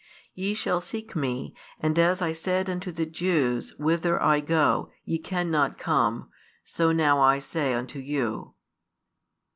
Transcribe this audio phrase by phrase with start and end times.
[0.33, 5.19] Ye shall seek Me: and as I said unto the Jews, Whither I go, ye
[5.19, 6.31] cannot come;
[6.63, 8.55] so now I say unto you.